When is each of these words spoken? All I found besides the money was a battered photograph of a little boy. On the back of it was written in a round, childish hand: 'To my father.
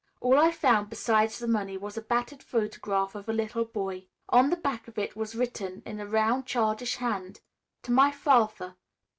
All 0.19 0.39
I 0.39 0.49
found 0.49 0.89
besides 0.89 1.37
the 1.37 1.47
money 1.47 1.77
was 1.77 1.95
a 1.95 2.01
battered 2.01 2.41
photograph 2.41 3.13
of 3.13 3.29
a 3.29 3.33
little 3.33 3.65
boy. 3.65 4.07
On 4.29 4.49
the 4.49 4.55
back 4.55 4.87
of 4.87 4.97
it 4.97 5.15
was 5.15 5.35
written 5.35 5.83
in 5.85 5.99
a 5.99 6.07
round, 6.07 6.47
childish 6.47 6.95
hand: 6.95 7.39
'To 7.83 7.91
my 7.91 8.09
father. 8.11 8.77